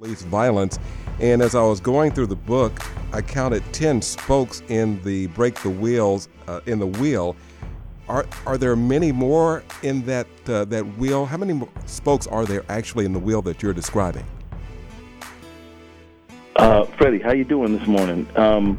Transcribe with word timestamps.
police 0.00 0.22
violence. 0.22 0.78
And 1.20 1.42
as 1.42 1.54
I 1.54 1.62
was 1.62 1.78
going 1.78 2.12
through 2.12 2.28
the 2.28 2.34
book, 2.34 2.72
I 3.12 3.20
counted 3.20 3.62
10 3.74 4.00
spokes 4.00 4.62
in 4.68 5.02
the 5.02 5.26
break 5.28 5.56
the 5.56 5.68
wheels 5.68 6.30
uh, 6.48 6.60
in 6.64 6.78
the 6.78 6.86
wheel. 6.86 7.36
Are, 8.08 8.24
are 8.46 8.56
there 8.56 8.74
many 8.76 9.12
more 9.12 9.62
in 9.82 10.06
that 10.06 10.26
uh, 10.48 10.64
that 10.64 10.86
wheel? 10.96 11.26
How 11.26 11.36
many 11.36 11.60
spokes 11.84 12.26
are 12.26 12.46
there 12.46 12.64
actually 12.70 13.04
in 13.04 13.12
the 13.12 13.18
wheel 13.18 13.42
that 13.42 13.62
you're 13.62 13.74
describing? 13.74 14.24
Uh, 16.56 16.86
Freddie, 16.96 17.18
how 17.20 17.32
you 17.32 17.44
doing 17.44 17.78
this 17.78 17.86
morning? 17.86 18.26
Um, 18.36 18.78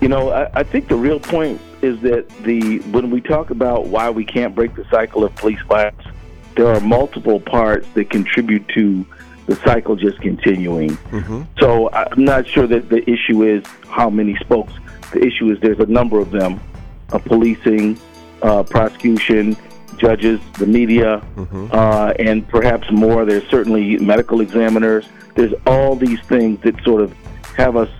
you 0.00 0.08
know, 0.08 0.30
I, 0.30 0.50
I 0.52 0.62
think 0.64 0.88
the 0.88 0.96
real 0.96 1.20
point 1.20 1.60
is 1.80 2.00
that 2.00 2.28
the 2.42 2.80
when 2.90 3.12
we 3.12 3.20
talk 3.20 3.50
about 3.50 3.86
why 3.86 4.10
we 4.10 4.24
can't 4.24 4.56
break 4.56 4.74
the 4.74 4.84
cycle 4.90 5.22
of 5.22 5.32
police 5.36 5.62
violence, 5.68 6.02
there 6.56 6.66
are 6.66 6.80
multiple 6.80 7.38
parts 7.38 7.86
that 7.94 8.10
contribute 8.10 8.66
to 8.70 9.06
the 9.50 9.56
cycle 9.64 9.96
just 9.96 10.20
continuing. 10.20 10.90
Mm-hmm. 10.90 11.42
So 11.58 11.90
I'm 11.92 12.24
not 12.24 12.46
sure 12.46 12.68
that 12.68 12.88
the 12.88 13.02
issue 13.10 13.42
is 13.42 13.64
how 13.88 14.08
many 14.08 14.36
spokes. 14.36 14.72
The 15.12 15.24
issue 15.24 15.50
is 15.50 15.58
there's 15.60 15.80
a 15.80 15.86
number 15.86 16.20
of 16.20 16.30
them: 16.30 16.60
uh, 17.12 17.18
policing, 17.18 17.98
uh, 18.42 18.62
prosecution, 18.62 19.56
judges, 19.96 20.40
the 20.58 20.66
media, 20.66 21.20
mm-hmm. 21.34 21.66
uh, 21.72 22.12
and 22.20 22.48
perhaps 22.48 22.92
more. 22.92 23.24
There's 23.24 23.48
certainly 23.48 23.98
medical 23.98 24.40
examiners. 24.40 25.06
There's 25.34 25.52
all 25.66 25.96
these 25.96 26.20
things 26.22 26.60
that 26.62 26.80
sort 26.84 27.02
of 27.02 27.12
have 27.56 27.76
us 27.76 27.90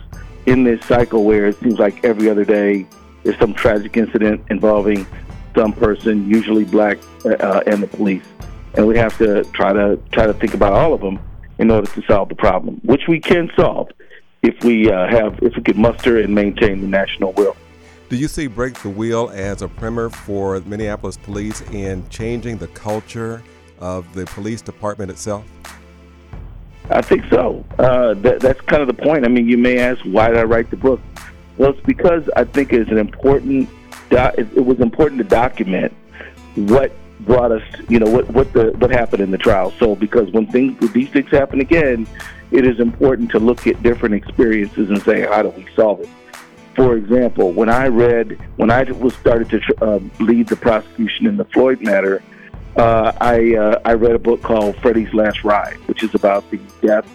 in 0.46 0.62
this 0.62 0.80
cycle 0.86 1.24
where 1.24 1.46
it 1.46 1.58
seems 1.58 1.80
like 1.80 2.04
every 2.04 2.30
other 2.30 2.44
day 2.44 2.86
there's 3.24 3.38
some 3.40 3.54
tragic 3.54 3.96
incident 3.96 4.40
involving 4.50 5.04
some 5.56 5.72
person, 5.72 6.30
usually 6.30 6.64
black, 6.64 6.98
uh, 7.24 7.60
and 7.66 7.82
the 7.82 7.88
police, 7.88 8.24
and 8.74 8.86
we 8.86 8.96
have 8.96 9.18
to 9.18 9.42
try 9.52 9.72
to 9.72 9.98
try 10.12 10.26
to 10.26 10.34
think 10.34 10.54
about 10.54 10.74
all 10.74 10.94
of 10.94 11.00
them 11.00 11.18
in 11.60 11.70
order 11.70 11.86
to 11.92 12.02
solve 12.08 12.30
the 12.30 12.34
problem, 12.34 12.80
which 12.84 13.02
we 13.06 13.20
can 13.20 13.50
solve 13.54 13.88
if 14.42 14.64
we 14.64 14.90
uh, 14.90 15.06
have 15.08 15.38
if 15.42 15.54
we 15.54 15.62
can 15.62 15.80
muster 15.80 16.18
and 16.18 16.34
maintain 16.34 16.80
the 16.80 16.88
national 16.88 17.32
will. 17.34 17.54
Do 18.08 18.16
you 18.16 18.26
see 18.26 18.46
Break 18.48 18.74
the 18.80 18.88
Wheel 18.88 19.30
as 19.32 19.62
a 19.62 19.68
primer 19.68 20.08
for 20.08 20.58
Minneapolis 20.62 21.18
police 21.18 21.60
in 21.70 22.08
changing 22.08 22.56
the 22.56 22.66
culture 22.68 23.42
of 23.78 24.12
the 24.14 24.24
police 24.24 24.62
department 24.62 25.10
itself? 25.10 25.44
I 26.88 27.02
think 27.02 27.24
so. 27.30 27.64
Uh, 27.78 28.14
that, 28.14 28.40
that's 28.40 28.60
kind 28.62 28.82
of 28.82 28.88
the 28.88 29.00
point. 29.00 29.24
I 29.24 29.28
mean, 29.28 29.46
you 29.46 29.58
may 29.58 29.78
ask, 29.78 30.00
why 30.00 30.28
did 30.28 30.38
I 30.38 30.42
write 30.42 30.70
the 30.70 30.76
book? 30.76 31.00
Well, 31.56 31.70
it's 31.70 31.86
because 31.86 32.28
I 32.34 32.44
think 32.44 32.72
it's 32.72 32.90
an 32.90 32.98
important. 32.98 33.68
Do- 34.08 34.32
it 34.38 34.64
was 34.64 34.80
important 34.80 35.18
to 35.18 35.24
document 35.24 35.92
what 36.56 36.90
brought 37.24 37.52
us, 37.52 37.62
you 37.88 37.98
know, 37.98 38.10
what 38.10 38.28
what 38.30 38.52
the 38.52 38.72
what 38.78 38.90
happened 38.90 39.22
in 39.22 39.30
the 39.30 39.38
trial. 39.38 39.72
So 39.78 39.94
because 39.94 40.30
when 40.30 40.46
things 40.46 40.80
when 40.80 40.92
these 40.92 41.08
things 41.10 41.30
happen 41.30 41.60
again, 41.60 42.06
it 42.50 42.66
is 42.66 42.80
important 42.80 43.30
to 43.32 43.38
look 43.38 43.66
at 43.66 43.82
different 43.82 44.14
experiences 44.14 44.90
and 44.90 45.00
say 45.02 45.22
how 45.22 45.42
do 45.42 45.50
we 45.50 45.66
solve 45.74 46.00
it. 46.00 46.08
For 46.74 46.96
example, 46.96 47.52
when 47.52 47.68
I 47.68 47.88
read 47.88 48.38
when 48.56 48.70
I 48.70 48.84
was 48.84 49.14
started 49.14 49.50
to 49.50 49.84
uh, 49.84 50.00
lead 50.18 50.48
the 50.48 50.56
prosecution 50.56 51.26
in 51.26 51.36
the 51.36 51.44
Floyd 51.46 51.80
matter, 51.80 52.22
uh, 52.76 53.12
I 53.20 53.54
uh, 53.54 53.80
I 53.84 53.94
read 53.94 54.12
a 54.12 54.18
book 54.18 54.42
called 54.42 54.76
Freddie's 54.76 55.12
Last 55.12 55.44
Ride, 55.44 55.76
which 55.86 56.02
is 56.02 56.14
about 56.14 56.48
the 56.50 56.60
death 56.80 57.08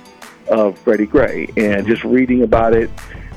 of 0.49 0.77
Freddie 0.79 1.07
Gray, 1.07 1.49
and 1.57 1.87
just 1.87 2.03
reading 2.03 2.43
about 2.43 2.75
it, 2.75 2.91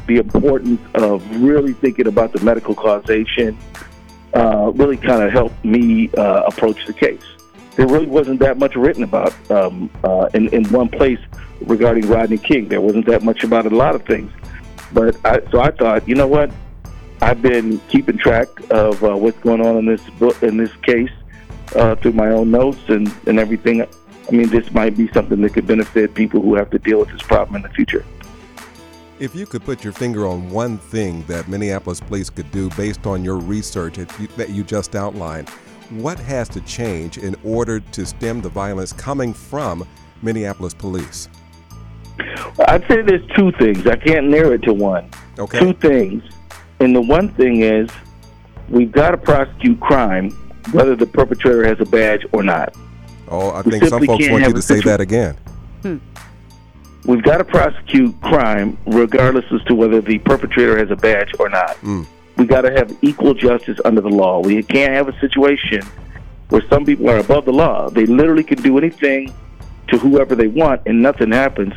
the 0.07 0.17
importance 0.17 0.81
of 0.95 1.25
really 1.41 1.73
thinking 1.73 2.07
about 2.07 2.33
the 2.33 2.41
medical 2.45 2.75
causation 2.75 3.57
uh, 4.35 4.73
really 4.75 4.97
kind 4.97 5.23
of 5.23 5.33
helped 5.33 5.65
me 5.65 6.11
uh, 6.17 6.43
approach 6.47 6.87
the 6.87 6.93
case. 6.93 7.23
There 7.77 7.87
really 7.87 8.07
wasn't 8.07 8.41
that 8.41 8.59
much 8.59 8.75
written 8.75 9.05
about 9.05 9.33
um, 9.51 9.89
uh, 10.03 10.29
in, 10.35 10.49
in 10.49 10.65
one 10.71 10.89
place 10.89 11.21
regarding 11.61 12.09
Rodney 12.09 12.39
King. 12.39 12.69
There 12.69 12.81
wasn't 12.81 13.07
that 13.07 13.23
much 13.23 13.45
about 13.45 13.67
a 13.67 13.71
lot 13.71 13.95
of 13.95 14.03
things. 14.05 14.33
But 14.93 15.17
I, 15.25 15.41
so 15.51 15.61
I 15.61 15.71
thought, 15.71 16.09
you 16.09 16.15
know 16.15 16.27
what? 16.27 16.51
I've 17.21 17.43
been 17.43 17.79
keeping 17.89 18.17
track 18.17 18.49
of 18.71 19.03
uh, 19.03 19.17
what's 19.17 19.39
going 19.41 19.65
on 19.65 19.77
in 19.77 19.87
this 19.87 20.03
book, 20.11 20.43
in 20.43 20.57
this 20.57 20.75
case, 20.83 21.11
uh, 21.75 21.95
through 21.97 22.13
my 22.13 22.29
own 22.31 22.51
notes 22.51 22.81
and, 22.89 23.13
and 23.27 23.39
everything. 23.39 23.83
I 23.83 24.31
mean, 24.31 24.49
this 24.51 24.71
might 24.73 24.97
be 24.97 25.09
something 25.13 25.41
that 25.41 25.55
could 25.55 25.67
benefit 25.67 26.15
people 26.15 26.41
who 26.41 26.55
have 26.55 26.71
to 26.71 26.79
deal 26.79 27.01
with 27.01 27.11
this 27.11 27.23
problem 27.23 27.57
in 27.57 27.63
the 27.63 27.71
future. 27.71 28.05
If 29.21 29.35
you 29.35 29.47
could 29.47 29.65
put 29.65 29.83
your 29.83 29.93
finger 29.93 30.29
on 30.29 30.49
one 30.49 30.79
thing 30.79 31.25
that 31.25 31.49
Minneapolis 31.49 31.99
police 31.99 32.31
could 32.31 32.49
do 32.53 32.71
based 32.71 33.05
on 33.05 33.25
your 33.25 33.37
research 33.37 33.97
that 34.37 34.51
you 34.51 34.63
just 34.63 34.95
outlined, 34.95 35.49
what 35.91 36.21
has 36.21 36.49
to 36.51 36.61
change 36.61 37.19
in 37.19 37.35
order 37.43 37.81
to 37.81 38.07
stem 38.07 38.41
the 38.41 38.49
violence 38.49 38.93
coming 38.93 39.35
from 39.35 39.85
Minneapolis 40.23 40.73
police? 40.73 41.29
I'd 42.69 42.87
say 42.87 43.03
there's 43.03 43.27
two 43.35 43.51
things. 43.53 43.89
I 43.89 43.97
can't 43.97 44.29
narrow 44.29 44.53
it 44.53 44.63
to 44.63 44.73
one. 44.73 45.11
Okay. 45.37 45.59
Two 45.59 45.73
things. 45.73 46.23
And 46.79 46.95
the 46.95 47.01
one 47.01 47.29
thing 47.31 47.63
is 47.63 47.91
we've 48.69 48.93
got 48.93 49.11
to 49.11 49.17
prosecute 49.17 49.81
crime 49.81 50.31
whether 50.71 50.95
the 50.95 51.07
perpetrator 51.07 51.67
has 51.67 51.81
a 51.81 51.87
badge 51.87 52.25
or 52.33 52.45
not. 52.45 52.73
Oh, 53.27 53.51
I 53.51 53.63
we 53.63 53.73
think 53.73 53.85
some 53.85 54.07
folks 54.07 54.29
want 54.31 54.47
you 54.47 54.53
to 54.53 54.63
say 54.63 54.81
that 54.81 55.01
again. 55.01 55.37
Hmm 55.83 55.99
we've 57.09 57.23
got 57.23 57.39
to 57.39 57.45
prosecute 57.45 58.21
crime 58.21 58.77
regardless 58.87 59.47
as 59.51 59.63
to 59.65 59.75
whether 59.75 60.01
the 60.01 60.19
perpetrator 60.19 60.79
has 60.79 60.91
a 60.91 60.97
badge 60.97 61.33
or 61.41 61.49
not. 61.49 61.75
Mm. 61.79 62.07
We 62.37 62.47
got 62.47 62.61
to 62.61 62.71
have 62.71 62.97
equal 63.03 63.35
justice 63.35 63.81
under 63.85 64.03
the 64.03 64.11
law. 64.11 64.41
We 64.41 64.63
can't 64.63 64.93
have 64.93 65.09
a 65.09 65.19
situation 65.19 65.83
where 66.51 66.63
some 66.69 66.85
people 66.85 67.09
are 67.09 67.19
above 67.19 67.47
the 67.47 67.53
law. 67.53 67.89
They 67.89 68.05
literally 68.07 68.45
can 68.45 68.63
do 68.63 68.77
anything 68.79 69.35
to 69.89 69.99
whoever 69.99 70.35
they 70.35 70.49
want 70.49 70.83
and 70.87 71.03
nothing 71.03 71.33
happens. 71.33 71.73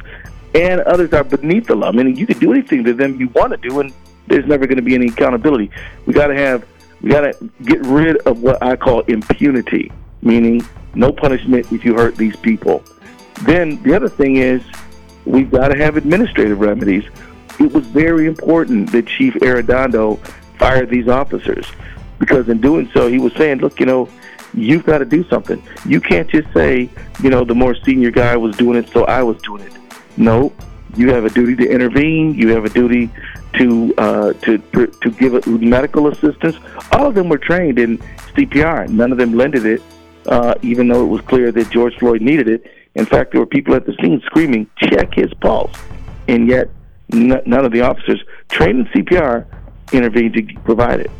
And 0.54 0.82
others 0.82 1.14
are 1.14 1.24
beneath 1.24 1.68
the 1.68 1.76
law. 1.76 1.88
I 1.88 1.92
mean, 1.94 2.14
you 2.16 2.28
can 2.28 2.38
do 2.38 2.52
anything 2.52 2.84
to 2.84 2.94
them 2.94 3.18
you 3.20 3.30
want 3.30 3.52
to 3.52 3.70
do, 3.70 3.80
and 3.80 3.94
there's 4.28 4.46
never 4.46 4.68
going 4.68 4.76
to 4.76 4.84
be 4.84 4.96
any 4.96 5.08
accountability. 5.08 5.72
We 6.06 6.14
got 6.14 6.28
to 6.28 6.36
have, 6.36 6.68
we 7.00 7.10
got 7.10 7.22
to 7.22 7.50
get 7.64 7.80
rid 7.86 8.18
of 8.28 8.42
what 8.42 8.62
I 8.62 8.76
call 8.76 9.00
impunity, 9.04 9.94
meaning 10.22 10.62
no 10.94 11.14
punishment 11.14 11.72
if 11.72 11.86
you 11.86 11.96
hurt 11.96 12.18
these 12.18 12.36
people. 12.36 12.84
Then 13.44 13.82
the 13.84 13.96
other 13.96 14.10
thing 14.10 14.36
is 14.36 14.62
we've 15.26 15.52
got 15.52 15.70
to 15.70 15.78
have 15.78 15.98
administrative 15.98 16.60
remedies. 16.60 17.06
It 17.60 17.72
was 17.72 17.86
very 17.88 18.26
important 18.26 18.92
that 18.92 19.08
Chief 19.08 19.34
Arradondo 19.36 20.20
fired 20.58 20.90
these 20.90 21.08
officers 21.08 21.66
because 22.20 22.50
in 22.50 22.62
doing 22.62 22.90
so, 22.94 23.08
he 23.08 23.18
was 23.18 23.34
saying, 23.34 23.60
look, 23.60 23.80
you 23.80 23.86
know, 23.86 24.08
you've 24.54 24.86
got 24.86 25.00
to 25.00 25.06
do 25.06 25.24
something. 25.28 25.62
You 25.86 26.00
can't 26.00 26.30
just 26.30 26.52
say, 26.54 26.90
you 27.22 27.30
know, 27.30 27.44
the 27.44 27.56
more 27.56 27.76
senior 27.76 28.12
guy 28.12 28.38
was 28.38 28.56
doing 28.58 28.78
it, 28.78 28.90
so 28.90 29.06
I 29.06 29.24
was 29.24 29.42
doing 29.42 29.64
it. 29.64 29.74
No, 30.18 30.54
you 30.96 31.10
have 31.10 31.26
a 31.26 31.30
duty 31.30 31.56
to 31.64 31.70
intervene. 31.70 32.36
You 32.36 32.50
have 32.50 32.66
a 32.66 32.70
duty 32.70 33.10
to 33.54 33.94
uh, 33.98 34.34
to 34.34 34.58
to 34.58 35.12
give 35.12 35.48
medical 35.48 36.08
assistance. 36.08 36.58
All 36.92 37.08
of 37.08 37.16
them 37.16 37.30
were 37.30 37.38
trained 37.38 37.80
in 37.80 37.98
CPR. 38.36 38.90
None 38.90 39.12
of 39.12 39.18
them 39.18 39.34
lended 39.34 39.66
it, 39.66 39.82
uh, 40.28 40.56
even 40.62 40.88
though 40.88 41.04
it 41.04 41.08
was 41.08 41.22
clear 41.22 41.52
that 41.52 41.70
George 41.70 41.98
Floyd 41.98 42.22
needed 42.22 42.48
it. 42.48 42.72
In 42.96 43.06
fact, 43.06 43.32
there 43.32 43.40
were 43.40 43.48
people 43.48 43.74
at 43.74 43.86
the 43.86 43.96
scene 44.02 44.22
screaming, 44.26 44.70
check 44.78 45.14
his 45.14 45.34
pulse. 45.36 45.72
And 46.28 46.48
yet, 46.48 46.70
n- 47.14 47.42
none 47.46 47.66
of 47.66 47.72
the 47.72 47.82
officers 47.82 48.22
trained 48.50 48.88
in 48.88 49.04
CPR 49.04 49.46
intervened 49.94 50.34
to 50.34 50.60
provide 50.64 51.00
it. 51.00 51.12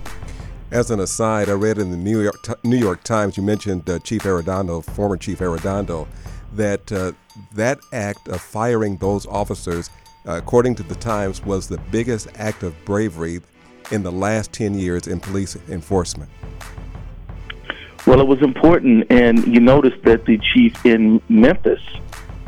As 0.72 0.90
an 0.90 1.00
aside, 1.02 1.50
I 1.50 1.54
read 1.54 1.78
in 1.78 1.92
the 1.92 1.98
New 1.98 2.22
York, 2.22 2.64
New 2.64 2.78
York 2.78 3.04
Times, 3.04 3.36
you 3.36 3.44
mentioned 3.44 3.90
uh, 3.90 4.00
Chief 4.00 4.24
Arradondo, 4.24 4.84
former 4.84 5.18
Chief 5.18 5.40
Arradondo, 5.40 6.08
that 6.54 6.90
uh, 6.92 7.12
that 7.54 7.80
act 7.92 8.28
of 8.30 8.42
firing 8.42 8.98
those 8.98 9.26
officers, 9.26 9.90
uh, 10.26 10.34
according 10.34 10.76
to 10.76 10.84
the 10.84 10.96
Times, 10.96 11.44
was 11.44 11.68
the 11.68 11.78
biggest 11.92 12.28
act 12.36 12.64
of 12.64 12.74
bravery 12.86 13.42
in 13.92 14.04
the 14.04 14.12
last 14.12 14.54
10 14.54 14.74
years 14.74 15.08
in 15.08 15.20
police 15.20 15.58
enforcement. 15.70 16.30
Well, 18.08 18.20
it 18.20 18.28
was 18.28 18.42
important, 18.42 19.12
and 19.12 19.46
you 19.46 19.60
noticed 19.60 20.04
that 20.04 20.26
the 20.26 20.40
chief 20.40 20.86
in 20.86 21.22
Memphis 21.30 21.82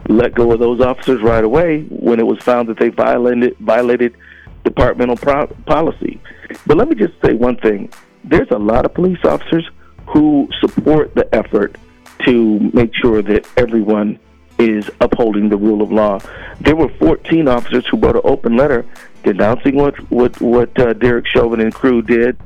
let 0.09 0.33
go 0.33 0.51
of 0.51 0.59
those 0.59 0.81
officers 0.81 1.21
right 1.21 1.43
away 1.43 1.83
when 1.83 2.19
it 2.19 2.25
was 2.25 2.39
found 2.39 2.67
that 2.69 2.77
they 2.77 2.89
violated 2.89 3.55
violated 3.59 4.15
departmental 4.63 5.15
pro- 5.15 5.47
policy. 5.65 6.19
But 6.65 6.77
let 6.77 6.89
me 6.89 6.95
just 6.95 7.13
say 7.23 7.33
one 7.33 7.57
thing: 7.57 7.91
there's 8.23 8.49
a 8.51 8.57
lot 8.57 8.85
of 8.85 8.93
police 8.93 9.23
officers 9.23 9.69
who 10.07 10.49
support 10.59 11.13
the 11.15 11.33
effort 11.33 11.77
to 12.25 12.59
make 12.73 12.93
sure 12.95 13.21
that 13.21 13.47
everyone 13.57 14.19
is 14.59 14.89
upholding 15.01 15.49
the 15.49 15.57
rule 15.57 15.81
of 15.81 15.91
law. 15.91 16.19
There 16.61 16.75
were 16.75 16.89
14 16.99 17.47
officers 17.47 17.85
who 17.87 17.97
wrote 17.97 18.15
an 18.15 18.21
open 18.23 18.55
letter 18.55 18.85
denouncing 19.23 19.75
what 19.75 19.95
what 20.11 20.39
what 20.41 20.77
uh, 20.79 20.93
Derek 20.93 21.27
Chauvin 21.27 21.59
and 21.59 21.73
crew 21.73 22.01
did 22.01 22.37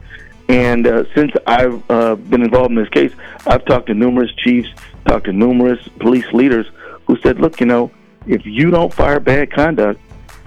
and 0.49 0.87
uh, 0.87 1.03
since 1.13 1.31
I've 1.45 1.83
uh, 1.89 2.15
been 2.15 2.41
involved 2.41 2.71
in 2.71 2.75
this 2.75 2.89
case, 2.89 3.13
I've 3.45 3.65
talked 3.65 3.87
to 3.87 3.93
numerous 3.93 4.31
chiefs, 4.35 4.69
talked 5.05 5.25
to 5.25 5.33
numerous 5.33 5.85
police 5.99 6.25
leaders 6.33 6.65
who 7.05 7.17
said, 7.21 7.39
look, 7.39 7.59
you 7.59 7.65
know, 7.65 7.91
if 8.25 8.45
you 8.45 8.69
don't 8.69 8.93
fire 8.93 9.19
bad 9.19 9.51
conduct, 9.51 9.99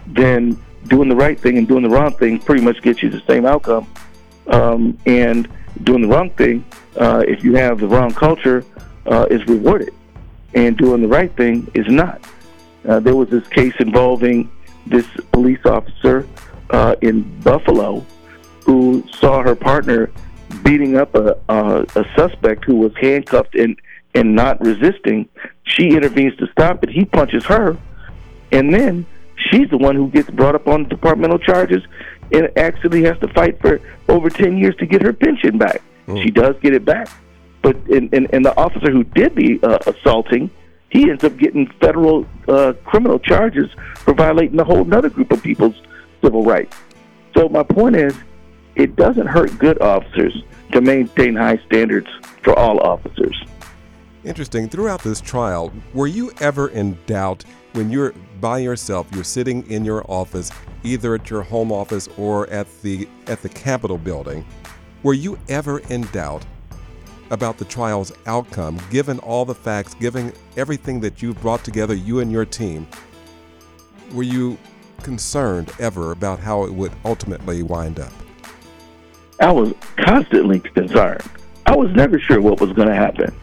then 0.06 0.62
doing 0.84 1.08
the 1.08 1.16
right 1.16 1.38
thing 1.38 1.58
and 1.58 1.68
doing 1.68 1.82
the 1.82 1.88
wrong 1.88 2.14
thing 2.16 2.38
pretty 2.38 2.62
much 2.62 2.80
gets 2.82 3.02
you 3.02 3.10
the 3.10 3.22
same 3.26 3.44
outcome. 3.44 3.86
Um, 4.46 4.98
and 5.06 5.48
doing 5.84 6.02
the 6.02 6.08
wrong 6.08 6.30
thing, 6.30 6.64
uh, 6.96 7.22
if 7.26 7.44
you 7.44 7.54
have 7.54 7.78
the 7.78 7.86
wrong 7.86 8.12
culture, 8.12 8.64
uh, 9.06 9.26
is 9.30 9.44
rewarded. 9.46 9.94
And 10.54 10.76
doing 10.76 11.02
the 11.02 11.08
right 11.08 11.34
thing 11.36 11.70
is 11.74 11.86
not. 11.88 12.24
Uh, 12.88 13.00
there 13.00 13.14
was 13.14 13.28
this 13.28 13.46
case 13.48 13.74
involving 13.78 14.50
this 14.86 15.06
police 15.32 15.64
officer 15.64 16.26
uh, 16.70 16.96
in 17.02 17.22
Buffalo 17.40 18.04
who 18.70 19.04
saw 19.18 19.42
her 19.42 19.56
partner 19.56 20.12
beating 20.62 20.96
up 20.96 21.12
a, 21.16 21.36
a, 21.48 21.84
a 21.96 22.04
suspect 22.14 22.64
who 22.64 22.76
was 22.76 22.92
handcuffed 23.00 23.56
and, 23.56 23.76
and 24.14 24.36
not 24.36 24.60
resisting. 24.60 25.28
She 25.64 25.88
intervenes 25.88 26.36
to 26.36 26.46
stop 26.52 26.84
it. 26.84 26.90
He 26.90 27.04
punches 27.04 27.44
her, 27.46 27.76
and 28.52 28.72
then 28.72 29.06
she's 29.36 29.68
the 29.70 29.76
one 29.76 29.96
who 29.96 30.08
gets 30.08 30.30
brought 30.30 30.54
up 30.54 30.68
on 30.68 30.88
departmental 30.88 31.40
charges 31.40 31.82
and 32.32 32.48
actually 32.56 33.02
has 33.02 33.18
to 33.18 33.28
fight 33.34 33.60
for 33.60 33.80
over 34.08 34.30
10 34.30 34.56
years 34.56 34.76
to 34.76 34.86
get 34.86 35.02
her 35.02 35.12
pension 35.12 35.58
back. 35.58 35.82
Mm. 36.06 36.22
She 36.22 36.30
does 36.30 36.54
get 36.60 36.72
it 36.72 36.84
back. 36.84 37.08
But 37.62 37.74
and, 37.88 38.12
and, 38.14 38.32
and 38.32 38.44
the 38.44 38.56
officer 38.56 38.92
who 38.92 39.02
did 39.02 39.34
the 39.34 39.58
uh, 39.64 39.78
assaulting, 39.86 40.48
he 40.90 41.10
ends 41.10 41.24
up 41.24 41.36
getting 41.38 41.66
federal 41.80 42.24
uh, 42.46 42.74
criminal 42.84 43.18
charges 43.18 43.68
for 43.96 44.14
violating 44.14 44.60
a 44.60 44.64
whole 44.64 44.94
other 44.94 45.10
group 45.10 45.32
of 45.32 45.42
people's 45.42 45.74
civil 46.22 46.44
rights. 46.44 46.76
So 47.36 47.48
my 47.48 47.62
point 47.62 47.96
is, 47.96 48.14
it 48.76 48.96
doesn't 48.96 49.26
hurt 49.26 49.56
good 49.58 49.80
officers 49.80 50.42
to 50.72 50.80
maintain 50.80 51.34
high 51.34 51.58
standards 51.66 52.08
for 52.42 52.58
all 52.58 52.80
officers. 52.80 53.42
Interesting. 54.24 54.68
Throughout 54.68 55.02
this 55.02 55.20
trial, 55.20 55.72
were 55.94 56.06
you 56.06 56.30
ever 56.40 56.68
in 56.68 56.98
doubt 57.06 57.44
when 57.72 57.90
you're 57.90 58.12
by 58.40 58.58
yourself, 58.58 59.06
you're 59.12 59.24
sitting 59.24 59.68
in 59.70 59.84
your 59.84 60.04
office, 60.10 60.50
either 60.82 61.14
at 61.14 61.30
your 61.30 61.42
home 61.42 61.70
office 61.72 62.08
or 62.16 62.48
at 62.48 62.66
the 62.82 63.08
at 63.26 63.42
the 63.42 63.48
Capitol 63.48 63.98
building, 63.98 64.44
were 65.02 65.14
you 65.14 65.38
ever 65.48 65.78
in 65.90 66.02
doubt 66.12 66.44
about 67.30 67.58
the 67.58 67.64
trial's 67.64 68.12
outcome, 68.26 68.78
given 68.90 69.18
all 69.20 69.44
the 69.44 69.54
facts, 69.54 69.94
given 69.94 70.32
everything 70.56 71.00
that 71.00 71.22
you've 71.22 71.40
brought 71.40 71.64
together, 71.64 71.94
you 71.94 72.20
and 72.20 72.30
your 72.30 72.44
team? 72.44 72.86
Were 74.12 74.24
you 74.24 74.58
concerned 75.02 75.72
ever 75.78 76.12
about 76.12 76.40
how 76.40 76.64
it 76.64 76.72
would 76.72 76.92
ultimately 77.04 77.62
wind 77.62 78.00
up? 78.00 78.12
I 79.40 79.52
was 79.52 79.72
constantly 79.96 80.60
concerned. 80.60 81.22
I 81.66 81.74
was 81.74 81.90
never 81.92 82.18
sure 82.18 82.40
what 82.40 82.60
was 82.60 82.72
going 82.72 82.88
to 82.88 82.94
happen. 82.94 83.34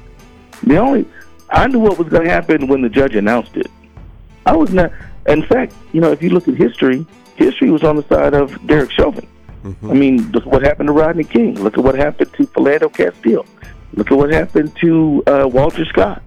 The 0.63 0.77
only 0.77 1.05
I 1.49 1.67
knew 1.67 1.79
what 1.79 1.97
was 1.97 2.09
going 2.09 2.25
to 2.25 2.29
happen 2.29 2.67
when 2.67 2.81
the 2.81 2.89
judge 2.89 3.15
announced 3.15 3.55
it. 3.55 3.71
I 4.45 4.55
was 4.55 4.73
not. 4.73 4.91
In 5.27 5.43
fact, 5.43 5.73
you 5.91 6.01
know, 6.01 6.11
if 6.11 6.21
you 6.21 6.29
look 6.29 6.47
at 6.47 6.55
history, 6.55 7.05
history 7.35 7.69
was 7.69 7.83
on 7.83 7.95
the 7.95 8.03
side 8.03 8.33
of 8.33 8.65
Derek 8.67 8.91
Chauvin. 8.91 9.27
Mm-hmm. 9.63 9.91
I 9.91 9.93
mean, 9.93 10.31
look 10.31 10.45
what 10.45 10.61
happened 10.61 10.87
to 10.87 10.93
Rodney 10.93 11.23
King. 11.23 11.61
Look 11.61 11.77
at 11.77 11.83
what 11.83 11.95
happened 11.95 12.31
to 12.33 12.47
Philando 12.47 12.93
Castile. 12.93 13.45
Look 13.93 14.11
at 14.11 14.17
what 14.17 14.31
happened 14.31 14.75
to 14.81 15.23
uh, 15.27 15.47
Walter 15.51 15.85
Scott. 15.85 16.21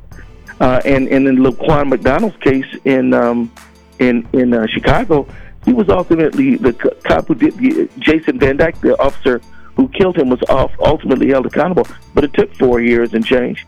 Uh, 0.61 0.81
and 0.84 1.08
and 1.08 1.26
in 1.26 1.37
Laquan 1.37 1.88
McDonald's 1.88 2.37
case 2.38 2.66
in 2.84 3.14
um, 3.14 3.50
in 3.99 4.28
in 4.32 4.52
uh, 4.52 4.66
Chicago, 4.66 5.26
he 5.64 5.73
was 5.73 5.88
ultimately 5.88 6.56
the 6.56 6.73
cop 7.05 7.28
who 7.28 7.34
did 7.34 7.55
the, 7.56 7.88
Jason 7.99 8.38
Van 8.38 8.56
Dyke, 8.56 8.78
the 8.81 9.00
officer 9.00 9.40
who 9.80 9.88
killed 9.88 10.16
him, 10.16 10.28
was 10.28 10.42
off, 10.50 10.70
ultimately 10.80 11.28
held 11.28 11.46
accountable. 11.46 11.86
But 12.14 12.24
it 12.24 12.34
took 12.34 12.54
four 12.56 12.80
years 12.80 13.14
and 13.14 13.24
change. 13.24 13.66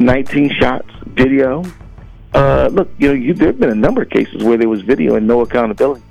19 0.00 0.50
shots, 0.58 0.90
video. 1.06 1.62
Uh, 2.34 2.68
look, 2.72 2.90
you 2.98 3.08
know, 3.08 3.14
you, 3.14 3.32
there 3.32 3.48
have 3.48 3.60
been 3.60 3.70
a 3.70 3.74
number 3.74 4.02
of 4.02 4.10
cases 4.10 4.42
where 4.42 4.58
there 4.58 4.68
was 4.68 4.82
video 4.82 5.14
and 5.14 5.26
no 5.26 5.42
accountability. 5.42 6.02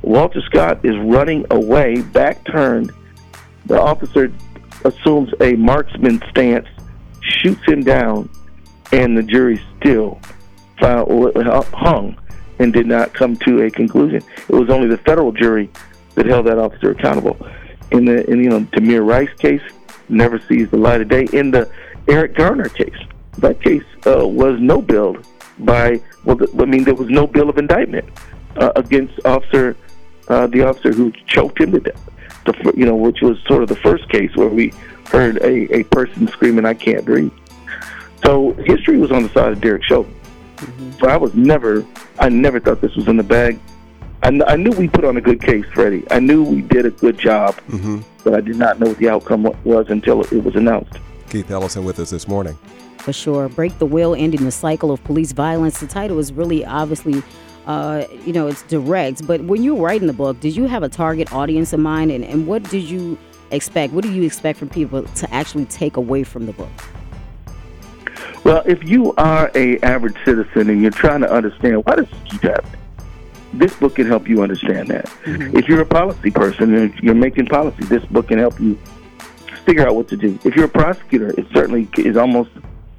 Walter 0.00 0.40
Scott 0.40 0.82
is 0.84 0.96
running 1.00 1.44
away, 1.50 2.00
back 2.00 2.42
turned. 2.46 2.90
The 3.66 3.78
officer 3.78 4.32
assumes 4.86 5.34
a 5.40 5.52
marksman 5.54 6.22
stance, 6.30 6.66
shoots 7.20 7.64
him 7.66 7.82
down, 7.82 8.30
and 8.90 9.18
the 9.18 9.22
jury 9.22 9.60
still 9.78 10.18
found, 10.80 11.10
hung 11.74 12.16
and 12.58 12.72
did 12.72 12.86
not 12.86 13.12
come 13.12 13.36
to 13.36 13.64
a 13.64 13.70
conclusion. 13.70 14.22
It 14.48 14.54
was 14.54 14.70
only 14.70 14.88
the 14.88 14.98
federal 14.98 15.30
jury 15.30 15.68
that 16.14 16.24
held 16.24 16.46
that 16.46 16.58
officer 16.58 16.90
accountable. 16.90 17.36
In 17.90 18.04
the 18.04 18.28
in, 18.30 18.42
you 18.42 18.50
know 18.50 18.60
Tamir 18.60 19.06
Rice 19.06 19.32
case, 19.38 19.62
never 20.08 20.38
sees 20.40 20.70
the 20.70 20.76
light 20.76 21.00
of 21.00 21.08
day. 21.08 21.26
In 21.32 21.50
the 21.50 21.70
Eric 22.08 22.34
Garner 22.34 22.68
case, 22.68 22.96
that 23.38 23.62
case 23.62 23.84
uh, 24.06 24.26
was 24.26 24.60
no 24.60 24.80
bill 24.82 25.16
by 25.60 26.00
well, 26.24 26.36
the, 26.36 26.48
I 26.60 26.66
mean 26.66 26.84
there 26.84 26.94
was 26.94 27.08
no 27.08 27.26
bill 27.26 27.48
of 27.48 27.58
indictment 27.58 28.08
uh, 28.56 28.72
against 28.76 29.14
officer 29.24 29.76
uh, 30.28 30.46
the 30.46 30.66
officer 30.66 30.92
who 30.92 31.12
choked 31.26 31.60
him 31.60 31.72
to 31.72 31.80
death. 31.80 32.10
The 32.44 32.72
you 32.76 32.84
know 32.84 32.96
which 32.96 33.20
was 33.22 33.38
sort 33.46 33.62
of 33.62 33.68
the 33.68 33.76
first 33.76 34.08
case 34.08 34.34
where 34.36 34.48
we 34.48 34.72
heard 35.10 35.38
a, 35.38 35.74
a 35.74 35.84
person 35.84 36.28
screaming, 36.28 36.64
"I 36.66 36.74
can't 36.74 37.04
breathe." 37.04 37.32
So 38.24 38.52
history 38.52 38.98
was 38.98 39.10
on 39.10 39.22
the 39.22 39.28
side 39.30 39.52
of 39.52 39.60
Derek 39.60 39.84
Chauvin. 39.84 40.14
Mm-hmm. 40.56 40.90
So 40.98 41.08
I 41.08 41.16
was 41.16 41.34
never, 41.34 41.86
I 42.18 42.28
never 42.28 42.58
thought 42.58 42.80
this 42.80 42.94
was 42.96 43.08
in 43.08 43.16
the 43.16 43.22
bag. 43.22 43.58
I, 44.22 44.40
I 44.46 44.56
knew 44.56 44.70
we 44.72 44.88
put 44.88 45.04
on 45.04 45.16
a 45.16 45.20
good 45.20 45.40
case, 45.40 45.64
Freddie. 45.72 46.04
I 46.10 46.20
knew 46.20 46.42
we 46.42 46.62
did 46.62 46.86
a 46.86 46.90
good 46.90 47.18
job, 47.18 47.54
mm-hmm. 47.68 48.00
but 48.24 48.34
I 48.34 48.40
did 48.40 48.56
not 48.56 48.80
know 48.80 48.88
what 48.88 48.98
the 48.98 49.08
outcome 49.08 49.44
was 49.64 49.90
until 49.90 50.22
it 50.22 50.44
was 50.44 50.56
announced. 50.56 50.98
Keith 51.30 51.50
Ellison 51.50 51.84
with 51.84 51.98
us 52.00 52.10
this 52.10 52.26
morning. 52.26 52.58
For 52.98 53.12
sure. 53.12 53.48
Break 53.48 53.78
the 53.78 53.86
Wheel, 53.86 54.14
Ending 54.14 54.44
the 54.44 54.50
Cycle 54.50 54.90
of 54.90 55.02
Police 55.04 55.32
Violence. 55.32 55.80
The 55.80 55.86
title 55.86 56.18
is 56.18 56.32
really 56.32 56.64
obviously, 56.64 57.22
uh, 57.66 58.04
you 58.24 58.32
know, 58.32 58.48
it's 58.48 58.62
direct. 58.62 59.26
But 59.26 59.42
when 59.42 59.62
you 59.62 59.74
were 59.74 59.86
writing 59.86 60.06
the 60.06 60.12
book, 60.12 60.40
did 60.40 60.56
you 60.56 60.66
have 60.66 60.82
a 60.82 60.88
target 60.88 61.32
audience 61.32 61.72
in 61.72 61.80
mind? 61.80 62.10
And, 62.10 62.24
and 62.24 62.46
what 62.46 62.64
did 62.64 62.82
you 62.82 63.16
expect? 63.50 63.92
What 63.92 64.02
do 64.02 64.12
you 64.12 64.24
expect 64.24 64.58
from 64.58 64.68
people 64.68 65.04
to 65.04 65.32
actually 65.32 65.66
take 65.66 65.96
away 65.96 66.24
from 66.24 66.46
the 66.46 66.52
book? 66.52 66.70
Well, 68.44 68.62
if 68.66 68.82
you 68.84 69.14
are 69.16 69.50
a 69.54 69.78
average 69.80 70.16
citizen 70.24 70.70
and 70.70 70.80
you're 70.80 70.90
trying 70.90 71.20
to 71.20 71.30
understand 71.30 71.84
why 71.84 71.96
does 71.96 72.08
this 72.08 72.18
keep 72.30 72.42
happening, 72.42 72.80
this 73.52 73.74
book 73.76 73.96
can 73.96 74.06
help 74.06 74.28
you 74.28 74.42
understand 74.42 74.88
that. 74.88 75.06
Mm-hmm. 75.24 75.56
If 75.56 75.68
you're 75.68 75.80
a 75.80 75.86
policy 75.86 76.30
person 76.30 76.74
and 76.74 76.94
you're 77.00 77.14
making 77.14 77.46
policy, 77.46 77.84
this 77.84 78.04
book 78.06 78.28
can 78.28 78.38
help 78.38 78.60
you 78.60 78.78
figure 79.64 79.86
out 79.86 79.94
what 79.94 80.08
to 80.08 80.16
do. 80.16 80.38
If 80.44 80.56
you're 80.56 80.66
a 80.66 80.68
prosecutor, 80.68 81.28
it 81.38 81.46
certainly 81.52 81.88
is 81.98 82.16
almost 82.16 82.50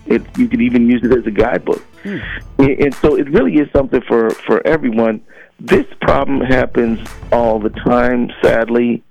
it, 0.06 0.22
you 0.38 0.48
could 0.48 0.62
even 0.62 0.90
use 0.90 1.04
it 1.04 1.12
as 1.12 1.26
a 1.26 1.32
guidebook. 1.32 1.84
Mm. 2.04 2.42
And, 2.58 2.70
and 2.70 2.96
so 2.96 3.16
it 3.16 3.30
really 3.30 3.58
is 3.58 3.72
something 3.72 4.02
for, 4.02 4.32
for 4.32 4.66
everyone. 4.66 5.22
This 5.60 5.86
problem 6.02 6.42
happens 6.42 7.00
all 7.32 7.60
the 7.60 7.70
time, 7.70 8.32
sadly. 8.42 9.04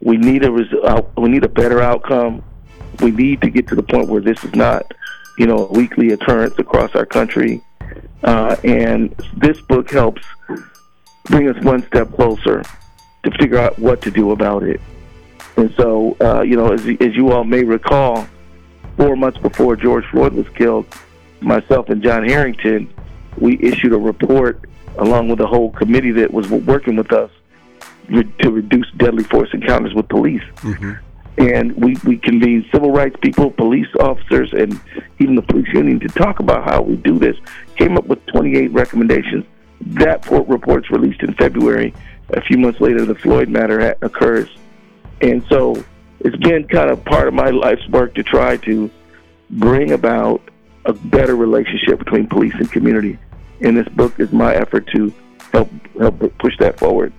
We 0.00 0.16
need 0.16 0.44
a 0.44 0.50
res- 0.50 0.72
uh, 0.82 1.02
we 1.16 1.28
need 1.28 1.44
a 1.44 1.48
better 1.48 1.80
outcome. 1.80 2.42
We 3.00 3.10
need 3.10 3.42
to 3.42 3.50
get 3.50 3.68
to 3.68 3.74
the 3.74 3.82
point 3.82 4.08
where 4.08 4.22
this 4.22 4.42
is 4.44 4.54
not, 4.54 4.90
you 5.38 5.46
know, 5.46 5.66
a 5.66 5.72
weekly 5.72 6.12
occurrence 6.12 6.58
across 6.58 6.94
our 6.94 7.06
country. 7.06 7.62
Uh, 8.22 8.56
and 8.64 9.14
this 9.36 9.60
book 9.62 9.90
helps 9.90 10.22
bring 11.30 11.48
us 11.48 11.62
one 11.64 11.86
step 11.86 12.12
closer 12.14 12.62
to 13.22 13.30
figure 13.38 13.58
out 13.58 13.78
what 13.78 14.02
to 14.02 14.10
do 14.10 14.32
about 14.32 14.62
it. 14.62 14.80
And 15.56 15.72
so, 15.76 16.16
uh, 16.20 16.42
you 16.42 16.56
know, 16.56 16.72
as, 16.72 16.80
as 17.00 17.14
you 17.14 17.32
all 17.32 17.44
may 17.44 17.62
recall, 17.62 18.26
four 18.96 19.16
months 19.16 19.38
before 19.38 19.76
George 19.76 20.04
Floyd 20.10 20.32
was 20.32 20.48
killed, 20.50 20.86
myself 21.40 21.88
and 21.88 22.02
John 22.02 22.26
Harrington, 22.26 22.92
we 23.38 23.58
issued 23.60 23.92
a 23.92 23.98
report 23.98 24.68
along 24.98 25.28
with 25.28 25.40
a 25.40 25.46
whole 25.46 25.70
committee 25.70 26.10
that 26.12 26.32
was 26.32 26.48
working 26.50 26.96
with 26.96 27.12
us 27.12 27.30
to 28.08 28.50
reduce 28.50 28.90
deadly 28.96 29.24
force 29.24 29.48
encounters 29.52 29.94
with 29.94 30.08
police. 30.08 30.42
Mm-hmm. 30.56 30.92
And 31.38 31.74
we, 31.76 31.96
we 32.04 32.18
convened 32.18 32.66
civil 32.72 32.90
rights 32.90 33.16
people, 33.22 33.50
police 33.50 33.86
officers, 34.00 34.52
and 34.52 34.78
even 35.20 35.36
the 35.36 35.42
police 35.42 35.68
union 35.72 36.00
to 36.00 36.08
talk 36.08 36.40
about 36.40 36.64
how 36.64 36.82
we 36.82 36.96
do 36.96 37.18
this. 37.18 37.36
Came 37.76 37.96
up 37.96 38.06
with 38.06 38.24
28 38.26 38.72
recommendations. 38.72 39.46
That 39.80 40.24
report, 40.24 40.48
report's 40.48 40.90
released 40.90 41.22
in 41.22 41.34
February. 41.34 41.94
A 42.30 42.40
few 42.42 42.58
months 42.58 42.80
later, 42.80 43.04
the 43.04 43.14
Floyd 43.14 43.48
matter 43.48 43.80
ha- 43.80 43.94
occurs. 44.02 44.48
And 45.20 45.44
so 45.48 45.82
it's 46.20 46.36
been 46.36 46.66
kind 46.68 46.90
of 46.90 47.04
part 47.04 47.28
of 47.28 47.34
my 47.34 47.50
life's 47.50 47.86
work 47.88 48.14
to 48.14 48.22
try 48.22 48.56
to 48.58 48.90
bring 49.50 49.92
about 49.92 50.42
a 50.84 50.92
better 50.92 51.36
relationship 51.36 51.98
between 51.98 52.26
police 52.26 52.54
and 52.54 52.70
community. 52.70 53.18
And 53.60 53.76
this 53.76 53.88
book 53.88 54.18
is 54.18 54.32
my 54.32 54.54
effort 54.54 54.88
to 54.94 55.12
help 55.52 55.70
help 55.98 56.38
push 56.38 56.56
that 56.58 56.78
forward. 56.78 57.12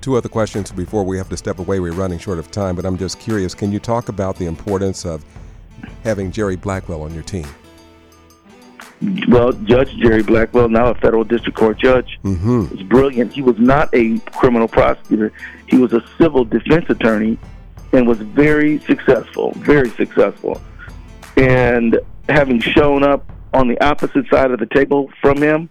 Two 0.00 0.14
other 0.14 0.28
questions 0.28 0.70
before 0.70 1.02
we 1.02 1.18
have 1.18 1.28
to 1.30 1.36
step 1.36 1.58
away. 1.58 1.80
We're 1.80 1.92
running 1.92 2.18
short 2.18 2.38
of 2.38 2.50
time, 2.50 2.76
but 2.76 2.84
I'm 2.86 2.96
just 2.96 3.18
curious. 3.18 3.54
Can 3.54 3.72
you 3.72 3.80
talk 3.80 4.08
about 4.08 4.36
the 4.36 4.46
importance 4.46 5.04
of 5.04 5.24
having 6.04 6.30
Jerry 6.30 6.56
Blackwell 6.56 7.02
on 7.02 7.12
your 7.14 7.24
team? 7.24 7.46
Well, 9.28 9.52
Judge 9.52 9.94
Jerry 9.96 10.22
Blackwell, 10.22 10.68
now 10.68 10.88
a 10.88 10.94
federal 10.94 11.22
district 11.22 11.56
court 11.56 11.78
judge, 11.78 12.18
mm-hmm. 12.24 12.74
is 12.74 12.82
brilliant. 12.82 13.32
He 13.32 13.42
was 13.42 13.58
not 13.58 13.88
a 13.94 14.18
criminal 14.32 14.66
prosecutor; 14.66 15.32
he 15.66 15.78
was 15.78 15.92
a 15.92 16.02
civil 16.18 16.44
defense 16.44 16.86
attorney 16.88 17.38
and 17.92 18.06
was 18.06 18.18
very 18.18 18.78
successful, 18.80 19.52
very 19.56 19.90
successful. 19.90 20.60
And 21.36 22.00
having 22.28 22.60
shown 22.60 23.02
up 23.02 23.30
on 23.54 23.68
the 23.68 23.80
opposite 23.80 24.28
side 24.28 24.50
of 24.50 24.58
the 24.58 24.66
table 24.66 25.10
from 25.20 25.40
him, 25.40 25.70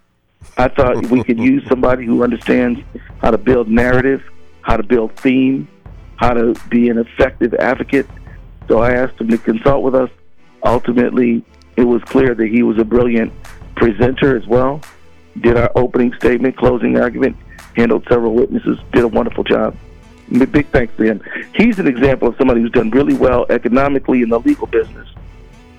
I 0.57 0.69
thought 0.69 1.05
we 1.11 1.23
could 1.23 1.39
use 1.39 1.67
somebody 1.67 2.05
who 2.05 2.23
understands 2.23 2.79
how 3.21 3.31
to 3.31 3.37
build 3.37 3.67
narrative, 3.67 4.23
how 4.61 4.77
to 4.77 4.83
build 4.83 5.15
theme, 5.17 5.67
how 6.15 6.33
to 6.33 6.55
be 6.69 6.89
an 6.89 6.97
effective 6.97 7.53
advocate. 7.55 8.07
So 8.67 8.79
I 8.79 8.93
asked 8.93 9.19
him 9.19 9.29
to 9.29 9.37
consult 9.37 9.83
with 9.83 9.95
us. 9.95 10.09
Ultimately, 10.63 11.45
it 11.77 11.83
was 11.83 12.01
clear 12.03 12.35
that 12.35 12.47
he 12.47 12.63
was 12.63 12.77
a 12.79 12.83
brilliant 12.83 13.31
presenter 13.75 14.35
as 14.35 14.45
well. 14.47 14.81
did 15.39 15.55
our 15.55 15.71
opening 15.75 16.11
statement, 16.13 16.57
closing 16.57 16.97
argument, 16.97 17.37
handled 17.75 18.03
several 18.09 18.33
witnesses, 18.33 18.79
did 18.91 19.03
a 19.03 19.07
wonderful 19.07 19.43
job. 19.43 19.77
Big 20.29 20.67
thanks 20.69 20.95
to 20.97 21.03
him. 21.03 21.21
He's 21.55 21.77
an 21.77 21.87
example 21.87 22.27
of 22.27 22.35
somebody 22.37 22.61
who's 22.61 22.71
done 22.71 22.89
really 22.89 23.13
well 23.13 23.45
economically 23.49 24.23
in 24.23 24.29
the 24.29 24.39
legal 24.39 24.65
business, 24.67 25.07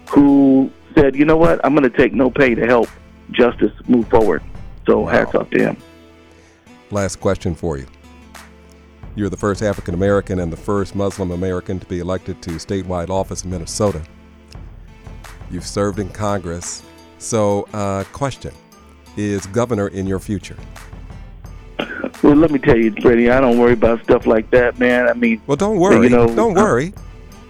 who 0.09 0.71
said, 0.95 1.17
you 1.17 1.25
know 1.25 1.37
what, 1.37 1.61
I'm 1.64 1.75
going 1.75 1.90
to 1.90 1.97
take 1.97 2.14
no 2.14 2.31
pay 2.31 2.55
to 2.55 2.64
help 2.64 2.88
justice 3.33 3.73
move 3.88 4.09
forward. 4.09 4.43
So 4.87 5.00
wow. 5.00 5.11
hats 5.11 5.35
off 5.35 5.50
to 5.50 5.59
him. 5.59 5.76
Last 6.90 7.17
question 7.17 7.55
for 7.55 7.76
you. 7.76 7.87
You're 9.17 9.28
the 9.28 9.37
first 9.37 9.62
African 9.62 9.95
American 9.95 10.38
and 10.38 10.52
the 10.52 10.57
first 10.57 10.95
Muslim 10.95 11.33
American 11.33 11.81
to 11.81 11.87
be 11.87 11.99
elected 11.99 12.40
to 12.43 12.50
statewide 12.52 13.11
office 13.11 13.43
in 13.43 13.50
Minnesota. 13.50 14.02
You've 15.50 15.67
served 15.67 15.99
in 15.99 16.09
Congress. 16.11 16.83
So, 17.19 17.69
uh, 17.73 18.05
question 18.12 18.52
Is 19.17 19.47
governor 19.47 19.88
in 19.88 20.07
your 20.07 20.19
future? 20.19 20.57
Well, 22.23 22.35
let 22.35 22.50
me 22.50 22.59
tell 22.59 22.76
you, 22.76 22.93
Freddie, 23.00 23.31
I 23.31 23.40
don't 23.40 23.59
worry 23.59 23.75
about 23.75 24.02
stuff 24.02 24.26
like 24.26 24.50
that, 24.50 24.78
man. 24.78 25.09
I 25.09 25.12
mean, 25.12 25.40
well, 25.47 25.57
don't 25.57 25.78
worry. 25.78 26.09
You 26.09 26.11
know, 26.11 26.35
don't 26.35 26.55
worry. 26.55 26.93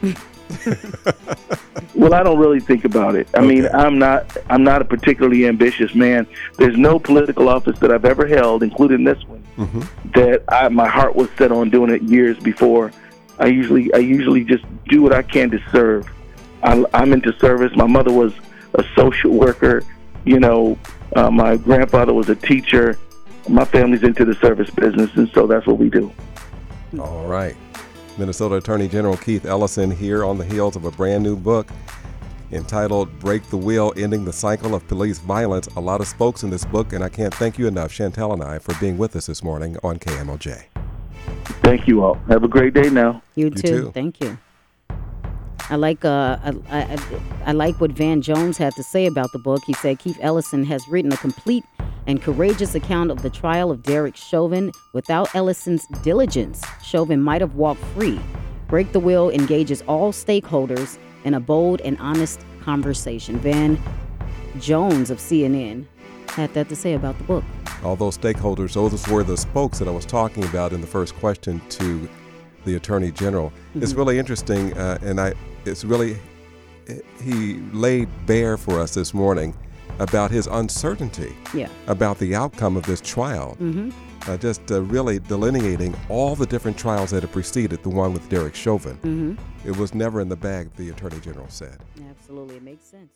well, 1.94 2.14
I 2.14 2.22
don't 2.22 2.38
really 2.38 2.60
think 2.60 2.84
about 2.84 3.14
it. 3.14 3.28
I 3.34 3.38
okay. 3.38 3.46
mean, 3.46 3.68
I'm 3.72 3.98
not 3.98 4.36
I'm 4.50 4.62
not 4.62 4.82
a 4.82 4.84
particularly 4.84 5.46
ambitious 5.46 5.94
man. 5.94 6.26
There's 6.56 6.76
no 6.76 6.98
political 6.98 7.48
office 7.48 7.78
that 7.78 7.90
I've 7.90 8.04
ever 8.04 8.26
held, 8.26 8.62
including 8.62 9.04
this 9.04 9.22
one, 9.24 9.42
mm-hmm. 9.56 10.10
that 10.12 10.44
I, 10.48 10.68
my 10.68 10.88
heart 10.88 11.16
was 11.16 11.28
set 11.38 11.50
on 11.50 11.70
doing 11.70 11.90
it 11.90 12.02
years 12.02 12.38
before. 12.38 12.92
I 13.38 13.46
usually 13.46 13.92
I 13.94 13.98
usually 13.98 14.44
just 14.44 14.64
do 14.86 15.02
what 15.02 15.12
I 15.12 15.22
can 15.22 15.50
to 15.50 15.60
serve. 15.70 16.10
I, 16.62 16.84
I'm 16.94 17.12
into 17.12 17.36
service. 17.38 17.74
My 17.76 17.86
mother 17.86 18.12
was 18.12 18.32
a 18.74 18.84
social 18.94 19.32
worker. 19.32 19.82
You 20.24 20.40
know, 20.40 20.78
uh, 21.16 21.30
my 21.30 21.56
grandfather 21.56 22.12
was 22.12 22.28
a 22.28 22.36
teacher. 22.36 22.98
My 23.48 23.64
family's 23.64 24.02
into 24.02 24.24
the 24.24 24.34
service 24.34 24.70
business, 24.70 25.10
and 25.16 25.30
so 25.30 25.46
that's 25.46 25.66
what 25.66 25.78
we 25.78 25.88
do. 25.88 26.12
All 26.98 27.26
right. 27.26 27.56
Minnesota 28.18 28.56
Attorney 28.56 28.88
General 28.88 29.16
Keith 29.16 29.46
Ellison 29.46 29.90
here 29.90 30.24
on 30.24 30.38
the 30.38 30.44
heels 30.44 30.74
of 30.74 30.84
a 30.84 30.90
brand 30.90 31.22
new 31.22 31.36
book 31.36 31.68
entitled 32.52 33.16
Break 33.18 33.48
the 33.50 33.56
Wheel 33.56 33.92
Ending 33.96 34.24
the 34.24 34.32
Cycle 34.32 34.74
of 34.74 34.86
Police 34.88 35.18
Violence. 35.18 35.66
A 35.76 35.80
lot 35.80 36.00
of 36.00 36.08
spokes 36.08 36.42
in 36.42 36.50
this 36.50 36.64
book, 36.64 36.92
and 36.92 37.04
I 37.04 37.08
can't 37.08 37.34
thank 37.34 37.58
you 37.58 37.66
enough, 37.66 37.92
Chantel 37.92 38.32
and 38.32 38.42
I, 38.42 38.58
for 38.58 38.74
being 38.80 38.98
with 38.98 39.16
us 39.16 39.26
this 39.26 39.42
morning 39.42 39.76
on 39.82 39.98
KMOJ. 39.98 40.64
Thank 41.62 41.86
you 41.86 42.02
all. 42.02 42.14
Have 42.28 42.44
a 42.44 42.48
great 42.48 42.74
day 42.74 42.88
now. 42.90 43.22
You, 43.34 43.46
you 43.46 43.50
too. 43.50 43.62
too. 43.62 43.92
Thank 43.92 44.20
you. 44.20 44.38
I 45.70 45.76
like 45.76 46.04
uh, 46.04 46.38
I, 46.42 46.52
I, 46.70 46.98
I 47.46 47.52
like 47.52 47.80
what 47.80 47.92
Van 47.92 48.22
Jones 48.22 48.56
had 48.56 48.74
to 48.76 48.82
say 48.82 49.06
about 49.06 49.32
the 49.32 49.38
book. 49.38 49.62
He 49.66 49.74
said 49.74 49.98
Keith 49.98 50.18
Ellison 50.20 50.64
has 50.64 50.86
written 50.88 51.12
a 51.12 51.16
complete 51.18 51.64
and 52.06 52.22
courageous 52.22 52.74
account 52.74 53.10
of 53.10 53.20
the 53.20 53.28
trial 53.28 53.70
of 53.70 53.82
Derek 53.82 54.16
Chauvin. 54.16 54.72
Without 54.94 55.34
Ellison's 55.34 55.86
diligence, 56.02 56.64
Chauvin 56.82 57.22
might 57.22 57.42
have 57.42 57.54
walked 57.54 57.84
free. 57.94 58.18
Break 58.66 58.92
the 58.92 59.00
Wheel 59.00 59.28
engages 59.30 59.82
all 59.82 60.10
stakeholders 60.10 60.98
in 61.24 61.34
a 61.34 61.40
bold 61.40 61.82
and 61.82 61.98
honest 61.98 62.40
conversation. 62.62 63.38
Van 63.38 63.78
Jones 64.58 65.10
of 65.10 65.18
CNN 65.18 65.84
had 66.30 66.52
that 66.54 66.70
to 66.70 66.76
say 66.76 66.94
about 66.94 67.18
the 67.18 67.24
book. 67.24 67.44
All 67.84 67.94
those 67.94 68.16
stakeholders, 68.16 68.72
those 68.72 69.06
were 69.08 69.22
the 69.22 69.36
spokes 69.36 69.78
that 69.78 69.88
I 69.88 69.90
was 69.90 70.06
talking 70.06 70.44
about 70.44 70.72
in 70.72 70.80
the 70.80 70.86
first 70.86 71.14
question 71.16 71.60
to 71.70 72.08
the 72.68 72.76
Attorney 72.76 73.10
General. 73.10 73.50
Mm-hmm. 73.50 73.82
It's 73.82 73.94
really 73.94 74.18
interesting, 74.18 74.76
uh, 74.76 74.98
and 75.02 75.20
I, 75.20 75.34
it's 75.64 75.84
really, 75.84 76.18
he 77.22 77.54
laid 77.72 78.08
bare 78.26 78.56
for 78.56 78.78
us 78.78 78.94
this 78.94 79.12
morning 79.14 79.56
about 79.98 80.30
his 80.30 80.46
uncertainty 80.46 81.34
yeah. 81.54 81.68
about 81.86 82.18
the 82.18 82.34
outcome 82.34 82.76
of 82.76 82.84
this 82.84 83.00
trial. 83.00 83.56
Mm-hmm. 83.60 83.90
Uh, 84.30 84.36
just 84.36 84.70
uh, 84.70 84.82
really 84.82 85.18
delineating 85.20 85.96
all 86.10 86.36
the 86.36 86.44
different 86.44 86.76
trials 86.76 87.10
that 87.10 87.22
have 87.22 87.32
preceded 87.32 87.82
the 87.82 87.88
one 87.88 88.12
with 88.12 88.28
Derek 88.28 88.54
Chauvin. 88.54 88.96
Mm-hmm. 88.98 89.68
It 89.68 89.76
was 89.76 89.94
never 89.94 90.20
in 90.20 90.28
the 90.28 90.36
bag, 90.36 90.70
the 90.76 90.90
Attorney 90.90 91.18
General 91.20 91.48
said. 91.48 91.78
Absolutely. 92.10 92.56
It 92.56 92.62
makes 92.62 92.84
sense. 92.84 93.12